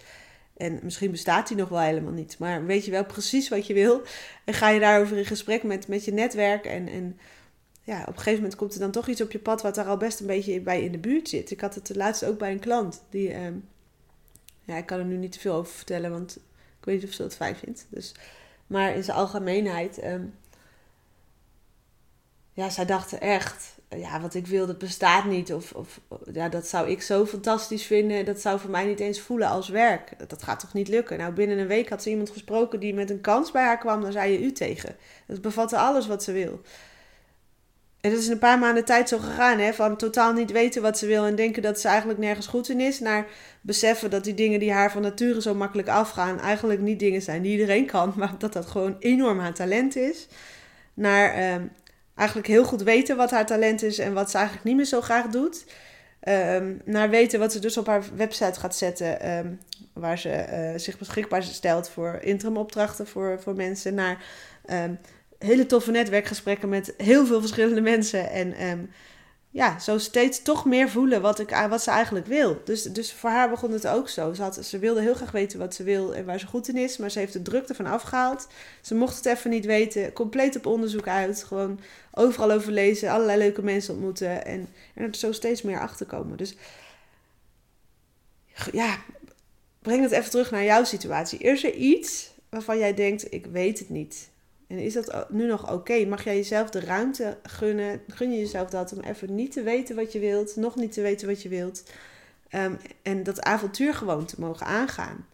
[0.57, 2.39] En misschien bestaat die nog wel helemaal niet.
[2.39, 4.03] Maar weet je wel precies wat je wil.
[4.45, 6.65] En ga je daarover in gesprek met, met je netwerk.
[6.65, 7.19] En, en
[7.83, 9.63] ja, op een gegeven moment komt er dan toch iets op je pad...
[9.63, 11.51] wat daar al best een beetje bij in de buurt zit.
[11.51, 13.03] Ik had het laatst ook bij een klant.
[13.11, 13.47] Die, uh,
[14.65, 16.39] ja, ik kan er nu niet te veel over vertellen, want
[16.89, 17.87] weet niet of ze dat fijn vindt.
[17.91, 18.15] Dus,
[18.67, 20.05] maar in zijn algemeenheid.
[20.05, 20.35] Um,
[22.53, 23.77] ja, zij dachten echt.
[23.89, 25.53] Ja, wat ik wil, dat bestaat niet.
[25.53, 26.01] Of, of
[26.33, 28.25] ja, dat zou ik zo fantastisch vinden.
[28.25, 30.29] Dat zou voor mij niet eens voelen als werk.
[30.29, 31.19] Dat gaat toch niet lukken?
[31.19, 34.01] Nou, binnen een week had ze iemand gesproken die met een kans bij haar kwam.
[34.01, 34.97] Dan zei je u tegen.
[35.27, 36.61] Dat bevatte alles wat ze wil.
[38.01, 39.73] En dat is in een paar maanden tijd zo gegaan, hè?
[39.73, 42.81] Van totaal niet weten wat ze wil en denken dat ze eigenlijk nergens goed in
[42.81, 43.01] is.
[43.01, 43.27] Naar
[43.61, 47.43] beseffen dat die dingen die haar van nature zo makkelijk afgaan, eigenlijk niet dingen zijn
[47.43, 50.27] die iedereen kan, maar dat dat gewoon enorm haar talent is.
[50.95, 51.67] Naar ehm,
[52.15, 55.01] eigenlijk heel goed weten wat haar talent is en wat ze eigenlijk niet meer zo
[55.01, 55.65] graag doet.
[56.21, 59.59] Ehm, naar weten wat ze dus op haar website gaat zetten, um,
[59.93, 63.95] waar ze uh, zich beschikbaar stelt voor interimopdrachten voor, voor mensen.
[63.95, 64.25] Naar
[65.39, 68.31] hele toffe netwerkgesprekken met heel veel verschillende mensen.
[68.31, 68.91] En um,
[69.51, 72.61] ja, zo steeds toch meer voelen wat, ik, wat ze eigenlijk wil.
[72.65, 74.33] Dus, dus voor haar begon het ook zo.
[74.33, 76.77] Ze, had, ze wilde heel graag weten wat ze wil en waar ze goed in
[76.77, 76.97] is.
[76.97, 78.47] Maar ze heeft de druk ervan afgehaald.
[78.81, 80.13] Ze mocht het even niet weten.
[80.13, 81.45] Compleet op onderzoek uit.
[81.45, 81.81] Gewoon
[82.13, 83.11] overal over lezen.
[83.11, 84.45] Allerlei leuke mensen ontmoeten.
[84.45, 86.37] En, en er zo steeds meer achter komen.
[86.37, 86.57] Dus
[88.73, 88.99] ja,
[89.83, 91.39] breng het even terug naar jouw situatie.
[91.39, 94.29] Is er iets waarvan jij denkt, ik weet het niet?
[94.69, 96.05] En is dat nu nog oké?
[96.05, 98.01] Mag jij jezelf de ruimte gunnen?
[98.07, 101.03] Gun je jezelf dat om even niet te weten wat je wilt, nog niet te
[101.03, 101.83] weten wat je wilt.
[102.49, 105.27] Ehm, en dat avontuur gewoon te mogen aangaan.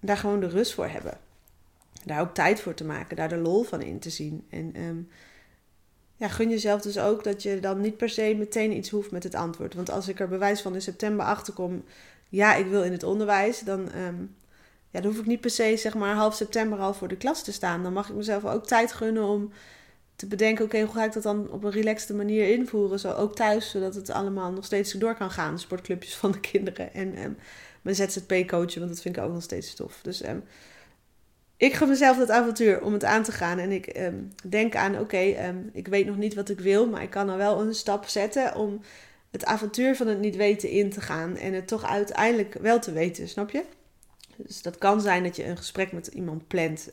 [0.00, 1.18] Daar gewoon de rust voor hebben.
[2.04, 4.46] Daar ook tijd voor te maken, daar de lol van in te zien.
[4.50, 4.98] En ehm,
[6.16, 9.22] ja, gun jezelf dus ook dat je dan niet per se meteen iets hoeft met
[9.22, 9.74] het antwoord.
[9.74, 11.84] Want als ik er bewijs van in september achter kom,
[12.28, 14.24] ja, ik wil in het onderwijs, dan, ehm,
[14.90, 17.44] ja, dan hoef ik niet per se zeg maar half september al voor de klas
[17.44, 17.82] te staan.
[17.82, 19.52] Dan mag ik mezelf ook tijd gunnen om
[20.16, 22.98] te bedenken, oké, hoe ga ik dat dan op een relaxte manier invoeren?
[22.98, 25.58] Zo ook thuis, zodat het allemaal nog steeds door kan gaan.
[25.58, 27.36] Sportclubjes van de kinderen en um,
[27.82, 30.00] mijn ZZP-coachen, want dat vind ik ook nog steeds tof.
[30.02, 30.42] Dus um,
[31.56, 33.58] ik ga mezelf dat avontuur om het aan te gaan.
[33.58, 37.10] En ik um, denk aan, oké, ik weet nog niet wat ik wil, maar ik
[37.10, 38.80] kan er wel een stap zetten om
[39.30, 41.36] het avontuur van het niet weten in te gaan.
[41.36, 43.64] En het toch uiteindelijk wel te weten, snap je?
[44.46, 46.90] Dus dat kan zijn dat je een gesprek met iemand plant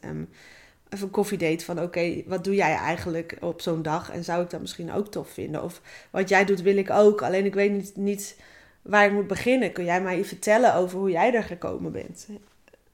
[0.89, 4.11] even een koffiedate van oké, wat doe jij eigenlijk op zo'n dag?
[4.11, 5.63] En zou ik dat misschien ook tof vinden?
[5.63, 5.81] Of
[6.11, 8.37] wat jij doet wil ik ook, alleen ik weet niet, niet
[8.81, 9.71] waar ik moet beginnen.
[9.71, 12.27] Kun jij mij vertellen over hoe jij er gekomen bent?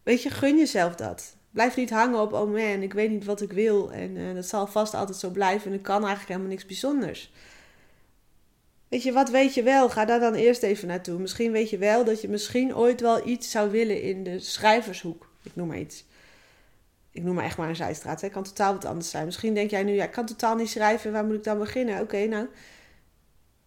[0.03, 1.35] Weet je, gun jezelf dat.
[1.51, 3.91] Blijf niet hangen op, oh man, ik weet niet wat ik wil.
[3.91, 7.31] En uh, dat zal vast altijd zo blijven en ik kan eigenlijk helemaal niks bijzonders.
[8.91, 9.89] Weet je, wat weet je wel?
[9.89, 11.19] Ga daar dan eerst even naartoe.
[11.19, 15.29] Misschien weet je wel dat je misschien ooit wel iets zou willen in de schrijvershoek.
[15.43, 16.05] Ik noem maar iets
[17.11, 18.21] ik noem maar echt maar een zijstraat.
[18.21, 19.25] Het kan totaal wat anders zijn.
[19.25, 21.11] Misschien denk jij nu, ja, ik kan totaal niet schrijven.
[21.11, 22.01] Waar moet ik dan beginnen?
[22.01, 22.47] Oké, nou,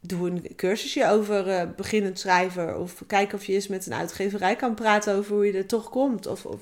[0.01, 2.81] doe een cursusje over uh, beginnend schrijven.
[2.81, 5.89] Of kijk of je eens met een uitgeverij kan praten over hoe je er toch
[5.89, 6.27] komt.
[6.27, 6.61] Of, of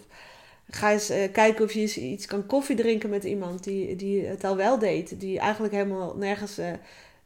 [0.71, 4.27] ga eens uh, kijken of je eens iets kan koffie drinken met iemand die, die
[4.27, 5.21] het al wel deed.
[5.21, 6.67] Die eigenlijk helemaal nergens uh,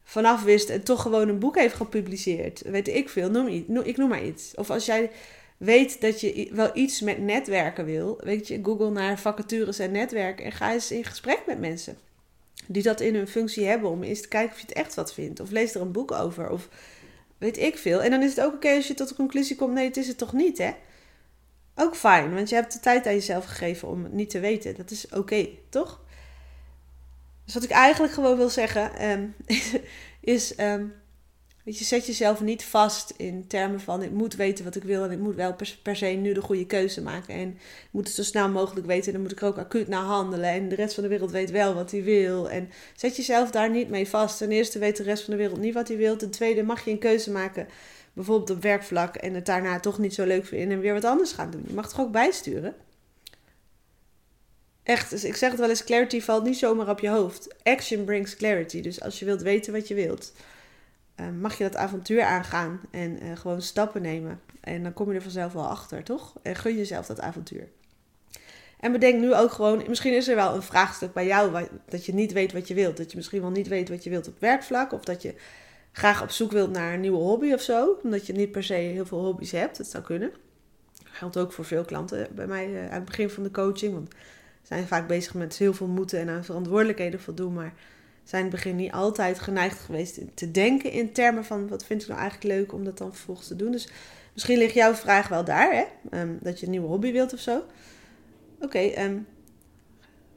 [0.07, 2.61] vanaf wist en toch gewoon een boek heeft gepubliceerd.
[2.61, 3.47] Weet ik veel, noem,
[3.83, 4.55] ik noem maar iets.
[4.55, 5.11] Of als jij
[5.57, 10.45] weet dat je wel iets met netwerken wil, weet je, Google naar vacatures en netwerken
[10.45, 11.97] en ga eens in gesprek met mensen
[12.67, 15.13] die dat in hun functie hebben om eens te kijken of je het echt wat
[15.13, 15.39] vindt.
[15.39, 16.69] Of lees er een boek over of
[17.37, 18.01] weet ik veel.
[18.01, 20.07] En dan is het ook oké als je tot de conclusie komt, nee, het is
[20.07, 20.71] het toch niet, hè?
[21.75, 24.75] Ook fijn, want je hebt de tijd aan jezelf gegeven om het niet te weten.
[24.75, 26.05] Dat is oké, toch?
[27.47, 29.35] Dus wat ik eigenlijk gewoon wil zeggen, um,
[30.35, 30.59] is...
[30.59, 30.93] Um,
[31.67, 35.03] Weet je, zet jezelf niet vast in termen van ik moet weten wat ik wil
[35.03, 37.35] en ik moet wel per, se nu de goede keuze maken.
[37.35, 39.87] En ik moet het zo snel mogelijk weten en dan moet ik er ook acuut
[39.87, 40.49] naar handelen.
[40.49, 42.49] En de rest van de wereld weet wel wat hij wil.
[42.49, 44.37] En zet jezelf daar niet mee vast.
[44.37, 46.17] Ten eerste weet de rest van de wereld niet wat hij wil.
[46.17, 47.67] Ten tweede mag je een keuze maken,
[48.13, 51.31] bijvoorbeeld op werkvlak, en het daarna toch niet zo leuk vinden en weer wat anders
[51.31, 51.63] gaan doen.
[51.67, 52.75] Je mag toch ook bijsturen?
[54.87, 57.55] Echt, dus ik zeg het wel eens, clarity valt niet zomaar op je hoofd.
[57.63, 58.81] Action brings clarity.
[58.81, 60.33] Dus als je wilt weten wat je wilt
[61.19, 64.41] uh, mag je dat avontuur aangaan en uh, gewoon stappen nemen.
[64.61, 66.33] En dan kom je er vanzelf wel achter, toch?
[66.41, 67.67] En gun jezelf dat avontuur.
[68.79, 72.13] En bedenk nu ook gewoon, misschien is er wel een vraagstuk bij jou dat je
[72.13, 72.97] niet weet wat je wilt.
[72.97, 74.91] Dat je misschien wel niet weet wat je wilt op werkvlak.
[74.91, 75.35] Of dat je
[75.91, 77.99] graag op zoek wilt naar een nieuwe hobby of zo.
[78.03, 79.77] Omdat je niet per se heel veel hobby's hebt.
[79.77, 80.31] Dat zou kunnen.
[81.03, 83.93] Dat geldt ook voor veel klanten bij mij uh, aan het begin van de coaching.
[83.93, 84.13] Want
[84.67, 87.53] zijn vaak bezig met heel veel moeten en aan verantwoordelijkheden voldoen.
[87.53, 87.73] Maar
[88.23, 92.01] zijn in het begin niet altijd geneigd geweest te denken in termen van wat vind
[92.01, 93.71] ik nou eigenlijk leuk om dat dan vervolgens te doen.
[93.71, 93.89] Dus
[94.33, 95.83] misschien ligt jouw vraag wel daar, hè?
[96.09, 97.63] Ehm, dat je een nieuwe hobby wilt of zo.
[98.59, 99.17] Oké, ehm,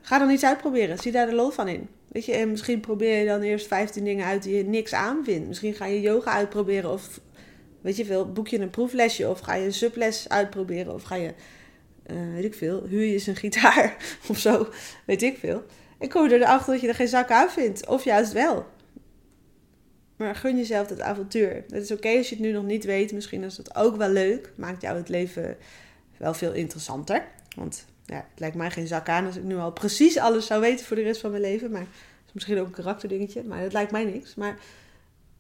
[0.00, 0.98] ga dan iets uitproberen.
[0.98, 1.88] Zie daar de lol van in.
[2.08, 5.48] Weet je, en misschien probeer je dan eerst 15 dingen uit die je niks aanvindt.
[5.48, 7.20] Misschien ga je yoga uitproberen of
[7.80, 11.14] weet je veel, boek je een proeflesje of ga je een subles uitproberen of ga
[11.14, 11.34] je,
[12.12, 13.96] uh, weet ik veel, huur je eens een gitaar
[14.28, 14.68] of zo,
[15.04, 15.64] weet ik veel.
[15.98, 17.86] En kom je erachter dat je er geen zak aan vindt.
[17.86, 18.66] Of juist wel.
[20.16, 21.64] Maar gun jezelf dat avontuur.
[21.68, 23.12] Het is oké als je het nu nog niet weet.
[23.12, 24.52] Misschien is het ook wel leuk.
[24.54, 25.56] Maakt jou het leven
[26.16, 27.26] wel veel interessanter.
[27.56, 30.60] Want ja, het lijkt mij geen zak aan als ik nu al precies alles zou
[30.60, 31.70] weten voor de rest van mijn leven.
[31.70, 31.86] Maar
[32.26, 33.42] is misschien ook een karakterdingetje.
[33.44, 34.34] Maar dat lijkt mij niks.
[34.34, 34.58] Maar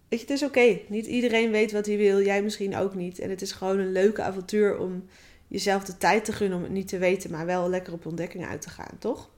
[0.08, 0.78] weet je, het is oké.
[0.88, 2.22] Niet iedereen weet wat hij wil.
[2.22, 3.18] Jij misschien ook niet.
[3.18, 5.04] En het is gewoon een leuke avontuur om
[5.50, 7.30] jezelf de tijd te gunnen om het niet te weten.
[7.30, 9.30] Maar wel lekker op ontdekkingen uit te gaan, toch?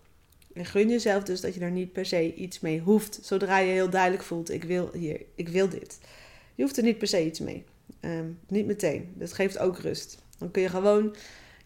[0.54, 3.18] En gun jezelf dus dat je er niet per se iets mee hoeft.
[3.22, 5.98] Zodra je heel duidelijk voelt, ik wil hier, ik wil dit.
[6.54, 7.64] Je hoeft er niet per se iets mee.
[8.00, 9.12] Ehm, niet meteen.
[9.14, 10.18] Dat geeft ook rust.
[10.38, 11.16] Dan kun je gewoon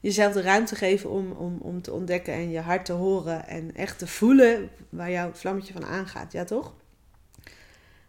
[0.01, 3.47] jezelf de ruimte geven om, om, om te ontdekken en je hart te horen.
[3.47, 6.33] En echt te voelen waar jouw vlammetje van aangaat.
[6.33, 6.75] Ja, toch?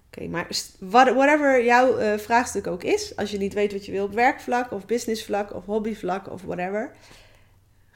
[0.07, 0.47] Oké, maar
[0.79, 3.15] whatever jouw uh, vraagstuk ook is.
[3.15, 6.91] Als je niet weet wat je wil op werkvlak of businessvlak of hobbyvlak of whatever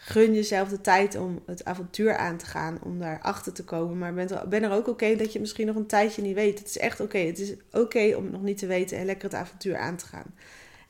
[0.04, 3.98] gun jezelf de tijd om het avontuur aan te gaan, om daar achter te komen.
[3.98, 6.60] Maar ben er, ben er ook oké dat je misschien nog een tijdje niet weet.
[6.60, 7.18] Het is echt oké.
[7.18, 10.06] Het is oké om het nog niet te weten en lekker het avontuur aan te
[10.06, 10.34] gaan.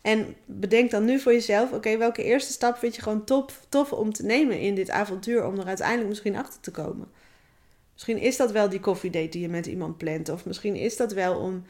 [0.01, 3.91] En bedenk dan nu voor jezelf, oké, welke eerste stap vind je gewoon tof, tof
[3.93, 7.07] om te nemen in dit avontuur om er uiteindelijk misschien achter te komen.
[8.01, 10.29] Misschien is dat wel die koffiedate die je met iemand plant.
[10.29, 11.63] Of misschien is dat wel om,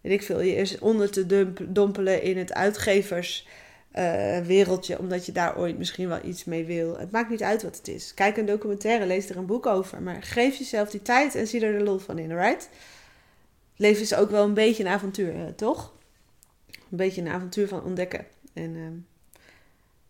[0.00, 4.94] weet ik veel, je eerst onder te dompelen in het uitgeverswereldje.
[4.94, 6.98] Uh, omdat je daar ooit misschien wel iets mee wil.
[6.98, 8.14] Het maakt niet uit wat het is.
[8.14, 10.02] Kijk een documentaire, lees er een boek over.
[10.02, 12.68] Maar geef jezelf die tijd en zie er de lol van in, right?
[13.76, 15.92] Leven is ook wel een beetje een avontuur, toch?
[16.90, 18.26] Een beetje een avontuur van ontdekken.
[18.52, 18.88] En uh,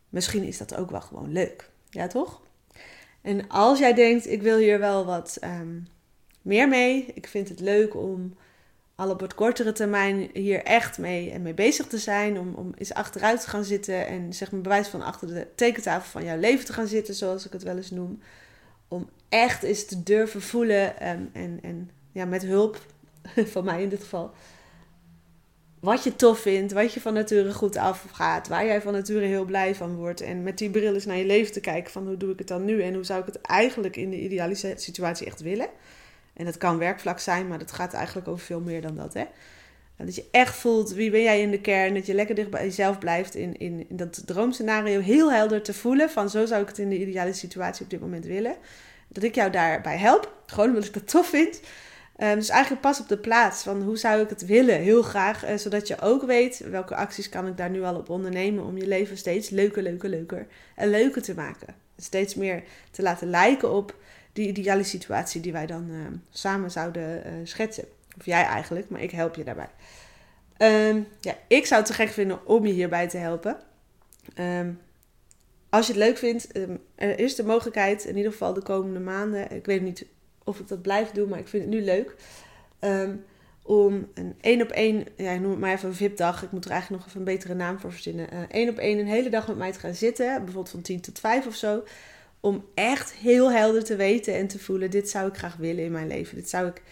[0.09, 1.71] misschien is dat ook wel gewoon leuk.
[1.91, 2.43] Ja, toch?
[3.25, 5.87] En als jij denkt, ik wil hier wel wat um,
[6.43, 7.07] meer mee.
[7.15, 8.37] Ik vind het leuk om
[8.95, 12.39] al op wat kortere termijn hier echt mee, mee bezig te zijn.
[12.39, 16.11] Om, om eens achteruit te gaan zitten en zeg maar bewijs van achter de tekentafel
[16.11, 18.21] van jouw leven te gaan zitten, zoals ik het wel eens noem.
[18.89, 22.87] Om echt eens te durven voelen um, en, en ja, met hulp
[23.55, 24.33] van mij in dit geval
[25.85, 29.45] wat je tof vindt, wat je van nature goed afgaat, waar jij van nature heel
[29.45, 30.21] blij van wordt.
[30.21, 32.49] En met die bril eens naar je leven te kijken van hoe doe ik het
[32.49, 35.69] dan nu en hoe zou ik het eigenlijk in de ideale situatie echt willen.
[36.35, 39.15] En dat kan werkvlak zijn, maar dat gaat eigenlijk over veel meer dan dat.
[39.15, 39.25] Hè?
[39.97, 42.65] Dat je echt voelt wie ben jij in de kern, dat je lekker dicht bij
[42.65, 46.79] jezelf blijft in, in, dat droomscenario heel helder te voelen van zo zou ik het
[46.79, 48.57] in de ideale situatie op dit moment willen.
[49.09, 51.61] Dat ik jou daarbij help, gewoon omdat ik dat tof vind.
[52.19, 55.49] Um, dus eigenlijk pas op de plaats van hoe zou ik het willen, heel graag.
[55.49, 58.77] Uh, zodat je ook weet welke acties kan ik daar nu al op ondernemen om
[58.77, 61.75] je leven steeds leuker, leuker, leuker en leuker te maken.
[61.97, 63.97] Steeds meer te laten lijken op
[64.33, 67.85] die ideale situatie die wij dan uh, samen zouden uh, schetsen.
[68.19, 69.71] Of jij eigenlijk, maar ik help je daarbij.
[70.59, 73.57] Um, ja, ik zou het te gek vinden om je hierbij te helpen.
[75.69, 76.49] Als je het leuk vindt,
[76.95, 79.51] er is de mogelijkheid, in ieder geval de komende maanden.
[79.51, 80.07] Ik weet niet
[80.45, 82.15] of ik dat blijf doen, maar ik vind het nu leuk.
[82.81, 83.25] Um,
[83.67, 86.43] om een één op één, ja, noem het maar even een VIP-dag.
[86.43, 88.29] Ik moet er eigenlijk nog even een betere naam voor verzinnen.
[88.33, 91.01] Uh, één op één een hele dag met mij te gaan zitten, bijvoorbeeld van 10
[91.01, 91.85] tot 5 of zo.
[92.41, 95.93] Om echt heel helder te weten en te voelen: dit zou ik graag willen in
[95.93, 96.37] mijn leven.
[96.37, 96.83] Dit zou ik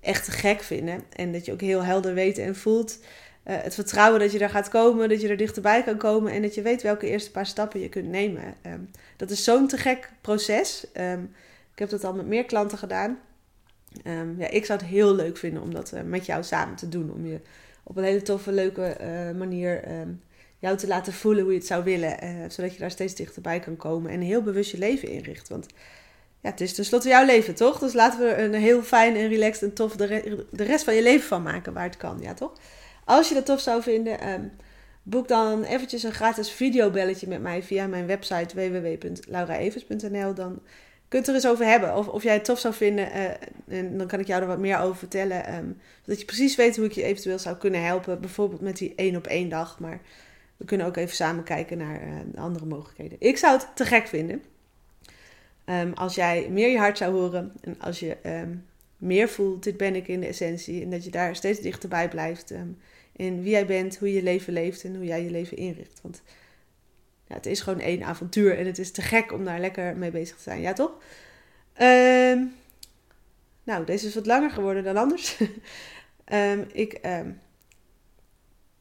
[0.00, 1.02] echt te gek vinden.
[1.12, 2.98] En dat je ook heel helder weet en voelt.
[3.46, 6.42] Uh, het vertrouwen dat je daar gaat komen, dat je er dichterbij kan komen en
[6.42, 8.54] dat je weet welke eerste paar stappen je kunt nemen.
[8.66, 10.86] Um, dat is zo'n te gek proces.
[10.94, 11.32] Um,
[11.72, 13.18] ik heb dat al met meer klanten gedaan.
[14.06, 16.88] Um, ja, ik zou het heel leuk vinden om dat uh, met jou samen te
[16.88, 17.12] doen.
[17.12, 17.40] Om je
[17.82, 20.22] op een hele toffe, leuke uh, manier um,
[20.58, 22.24] jou te laten voelen hoe je het zou willen.
[22.24, 25.48] Uh, zodat je daar steeds dichterbij kan komen en heel bewust je leven inricht.
[25.48, 25.66] Want
[26.40, 27.78] ja, het is tenslotte jouw leven, toch?
[27.78, 30.84] Dus laten we er een heel fijn en relaxed en tof de, re de rest
[30.84, 32.52] van je leven van maken waar het kan, ja toch?
[33.04, 34.52] Als je dat tof zou vinden, um,
[35.02, 40.34] boek dan eventjes een gratis videobelletje met mij via mijn website www.lauraevers.nl.
[40.34, 40.60] Dan
[41.10, 41.96] kunt er eens over hebben.
[41.96, 43.08] Of, of jij het tof zou vinden.
[43.16, 45.54] Uh, en dan kan ik jou er wat meer over vertellen.
[45.54, 48.20] Um, zodat je precies weet hoe ik je eventueel zou kunnen helpen.
[48.20, 49.78] Bijvoorbeeld met die één op één dag.
[49.78, 50.00] Maar
[50.56, 53.18] we kunnen ook even samen kijken naar uh, andere mogelijkheden.
[53.20, 54.42] Ik zou het te gek vinden.
[55.66, 57.52] Um, als jij meer je hart zou horen.
[57.60, 58.64] En als je um,
[58.96, 60.82] meer voelt, dit ben ik in de essentie.
[60.82, 62.54] En dat je daar steeds dichterbij blijft.
[63.16, 65.98] in wie jij bent, hoe je leven leeft en hoe jij je leven inricht.
[66.02, 66.22] Want
[67.30, 70.10] ja, het is gewoon één avontuur en het is te gek om daar lekker mee
[70.10, 70.60] bezig te zijn.
[70.60, 70.92] Ja, toch?
[71.82, 72.54] Um,
[73.62, 75.40] nou, deze is wat langer geworden dan anders.
[76.32, 77.40] um, ik um,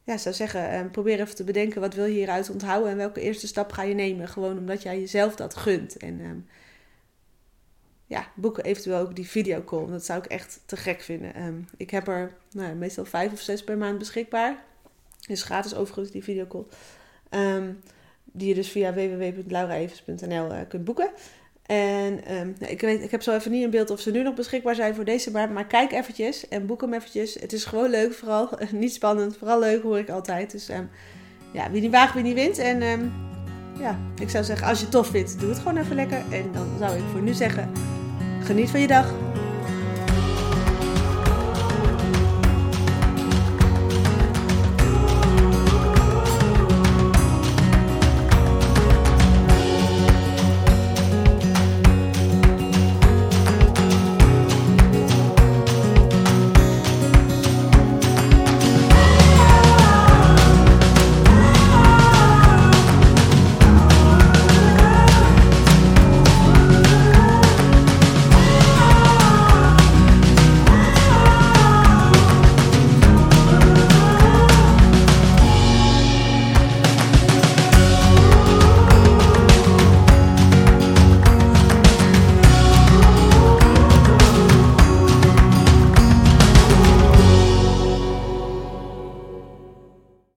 [0.03, 3.47] ja, zou zeggen, probeer even te bedenken wat wil je hieruit onthouden en welke eerste
[3.47, 4.27] stap ga je nemen.
[4.27, 5.97] Gewoon omdat jij jezelf dat gunt.
[5.97, 6.47] En
[8.05, 9.87] ja, boeken eventueel ook die videocall.
[9.87, 11.67] Dat zou ik echt te gek vinden.
[11.77, 14.63] ik heb er nou, meestal vijf of zes per maand beschikbaar.
[15.27, 16.65] Is gratis overigens, die videocall.
[18.39, 21.09] Die je dus via www.lauraevens.nl eh, kunt boeken.
[21.65, 24.33] En um, ik, weet, ik heb zo even niet in beeld of ze nu nog
[24.33, 25.53] beschikbaar zijn voor deze maand.
[25.53, 27.33] Maar kijk eventjes en boek hem eventjes.
[27.33, 28.49] Het is gewoon leuk vooral.
[28.71, 30.51] niet spannend, vooral leuk hoor ik altijd.
[30.51, 30.89] Dus um,
[31.53, 32.57] ja, wie niet waagt, wie niet wint.
[32.57, 33.11] En um,
[33.79, 36.23] ja, ik zou zeggen, als je het tof vindt, doe het gewoon even lekker.
[36.31, 37.71] En dan zou ik voor nu zeggen,
[38.43, 39.13] geniet van je dag.